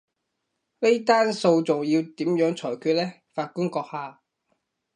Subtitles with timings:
[0.79, 4.19] 呢單訴訟要點樣裁決呢，法官閣下？